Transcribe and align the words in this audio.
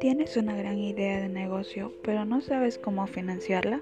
¿Tienes 0.00 0.36
una 0.36 0.56
gran 0.56 0.78
idea 0.78 1.20
de 1.20 1.28
negocio, 1.28 1.92
pero 2.02 2.24
no 2.24 2.40
sabes 2.40 2.78
cómo 2.78 3.06
financiarla? 3.06 3.80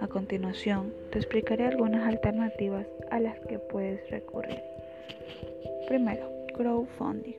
A 0.00 0.08
continuación, 0.08 0.92
te 1.10 1.18
explicaré 1.18 1.66
algunas 1.66 2.06
alternativas 2.06 2.86
a 3.10 3.20
las 3.20 3.38
que 3.46 3.58
puedes 3.58 4.08
recurrir. 4.10 4.60
Primero, 5.88 6.30
crowdfunding. 6.54 7.36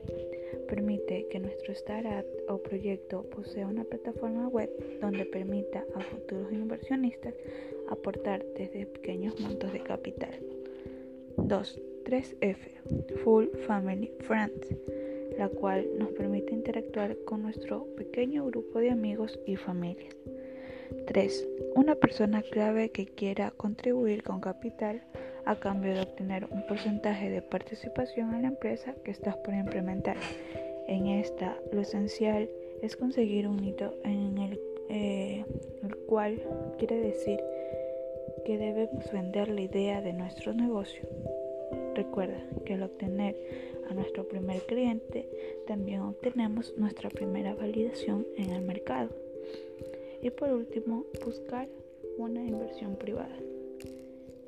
Permite 0.68 1.26
que 1.30 1.40
nuestro 1.40 1.72
startup 1.72 2.26
o 2.48 2.58
proyecto 2.58 3.22
posea 3.24 3.66
una 3.66 3.84
plataforma 3.84 4.48
web 4.48 4.70
donde 5.00 5.26
permita 5.26 5.84
a 5.94 6.00
futuros 6.00 6.52
inversionistas 6.52 7.34
aportar 7.88 8.44
desde 8.56 8.86
pequeños 8.86 9.38
montos 9.40 9.72
de 9.72 9.80
capital. 9.80 10.40
2. 11.36 11.93
3F, 12.04 12.56
Full 13.22 13.46
Family 13.66 14.12
Friends 14.20 14.74
la 15.38 15.48
cual 15.48 15.86
nos 15.98 16.10
permite 16.10 16.52
interactuar 16.52 17.16
con 17.24 17.42
nuestro 17.42 17.86
pequeño 17.96 18.46
grupo 18.46 18.78
de 18.78 18.90
amigos 18.90 19.38
y 19.46 19.56
familias. 19.56 20.14
3. 21.06 21.48
Una 21.74 21.94
persona 21.96 22.42
clave 22.42 22.90
que 22.90 23.06
quiera 23.06 23.50
contribuir 23.50 24.22
con 24.22 24.40
capital 24.40 25.02
a 25.44 25.56
cambio 25.56 25.94
de 25.94 26.02
obtener 26.02 26.46
un 26.50 26.66
porcentaje 26.66 27.30
de 27.30 27.42
participación 27.42 28.34
en 28.34 28.42
la 28.42 28.48
empresa 28.48 28.94
que 29.04 29.10
estás 29.10 29.36
por 29.38 29.54
implementar. 29.54 30.16
En 30.86 31.06
esta, 31.06 31.56
lo 31.72 31.80
esencial 31.80 32.48
es 32.82 32.96
conseguir 32.96 33.48
un 33.48 33.62
hito 33.64 33.94
en 34.04 34.38
el, 34.38 34.60
eh, 34.88 35.44
el 35.82 35.96
cual 36.06 36.40
quiere 36.78 37.00
decir 37.00 37.40
que 38.44 38.58
debemos 38.58 39.10
vender 39.10 39.48
la 39.48 39.62
idea 39.62 40.00
de 40.00 40.12
nuestro 40.12 40.52
negocio. 40.52 41.08
Recuerda 41.94 42.42
que 42.64 42.74
al 42.74 42.82
obtener 42.82 43.36
a 43.88 43.94
nuestro 43.94 44.26
primer 44.26 44.62
cliente, 44.62 45.28
también 45.66 46.00
obtenemos 46.00 46.74
nuestra 46.76 47.08
primera 47.08 47.54
validación 47.54 48.26
en 48.36 48.50
el 48.50 48.62
mercado. 48.62 49.10
Y 50.22 50.30
por 50.30 50.50
último, 50.50 51.04
buscar 51.24 51.68
una 52.18 52.42
inversión 52.42 52.96
privada, 52.96 53.36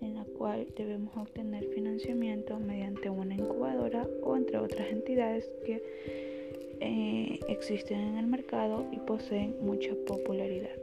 en 0.00 0.14
la 0.14 0.24
cual 0.38 0.66
debemos 0.76 1.16
obtener 1.16 1.64
financiamiento 1.66 2.58
mediante 2.58 3.10
una 3.10 3.34
incubadora 3.34 4.08
o 4.22 4.36
entre 4.36 4.58
otras 4.58 4.88
entidades 4.90 5.48
que 5.64 5.82
eh, 6.80 7.40
existen 7.48 8.00
en 8.00 8.18
el 8.18 8.26
mercado 8.26 8.86
y 8.90 8.98
poseen 8.98 9.56
mucha 9.60 9.94
popularidad. 10.06 10.74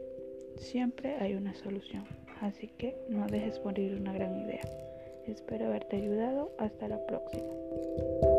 Siempre 0.57 1.15
hay 1.15 1.33
una 1.33 1.55
solución, 1.55 2.05
así 2.41 2.69
que 2.77 2.95
no 3.09 3.27
dejes 3.27 3.63
morir 3.63 3.95
una 3.95 4.13
gran 4.13 4.39
idea. 4.39 4.92
Espero 5.27 5.67
haberte 5.67 5.97
ayudado. 5.97 6.51
Hasta 6.57 6.87
la 6.87 7.05
próxima. 7.05 8.32